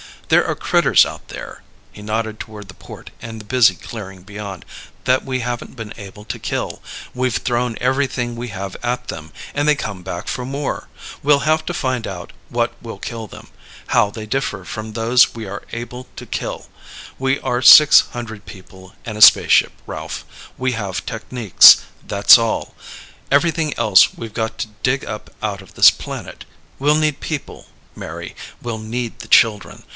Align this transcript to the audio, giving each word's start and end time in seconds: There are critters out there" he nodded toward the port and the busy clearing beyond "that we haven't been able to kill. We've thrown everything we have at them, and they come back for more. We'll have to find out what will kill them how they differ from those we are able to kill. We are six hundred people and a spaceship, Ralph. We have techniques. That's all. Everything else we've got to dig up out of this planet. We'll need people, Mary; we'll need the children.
There 0.29 0.47
are 0.47 0.55
critters 0.55 1.05
out 1.05 1.27
there" 1.27 1.61
he 1.91 2.01
nodded 2.01 2.39
toward 2.39 2.69
the 2.69 2.73
port 2.73 3.11
and 3.21 3.39
the 3.41 3.45
busy 3.45 3.75
clearing 3.75 4.23
beyond 4.23 4.63
"that 5.03 5.25
we 5.25 5.41
haven't 5.41 5.75
been 5.75 5.93
able 5.97 6.23
to 6.25 6.39
kill. 6.39 6.81
We've 7.13 7.35
thrown 7.35 7.77
everything 7.81 8.35
we 8.37 8.47
have 8.47 8.77
at 8.81 9.09
them, 9.09 9.33
and 9.53 9.67
they 9.67 9.75
come 9.75 10.01
back 10.03 10.29
for 10.29 10.45
more. 10.45 10.87
We'll 11.21 11.39
have 11.39 11.65
to 11.65 11.73
find 11.73 12.07
out 12.07 12.31
what 12.47 12.71
will 12.81 12.97
kill 12.97 13.27
them 13.27 13.49
how 13.87 14.09
they 14.09 14.25
differ 14.25 14.63
from 14.63 14.93
those 14.93 15.35
we 15.35 15.45
are 15.45 15.63
able 15.73 16.07
to 16.15 16.25
kill. 16.25 16.67
We 17.19 17.39
are 17.41 17.61
six 17.61 17.99
hundred 18.11 18.45
people 18.45 18.95
and 19.05 19.17
a 19.17 19.21
spaceship, 19.21 19.73
Ralph. 19.85 20.23
We 20.57 20.71
have 20.71 21.05
techniques. 21.05 21.81
That's 22.07 22.37
all. 22.37 22.73
Everything 23.29 23.73
else 23.77 24.15
we've 24.17 24.33
got 24.33 24.57
to 24.59 24.67
dig 24.81 25.03
up 25.05 25.29
out 25.43 25.61
of 25.61 25.73
this 25.75 25.91
planet. 25.91 26.45
We'll 26.79 26.95
need 26.95 27.19
people, 27.19 27.67
Mary; 27.97 28.33
we'll 28.63 28.79
need 28.79 29.19
the 29.19 29.27
children. 29.27 29.83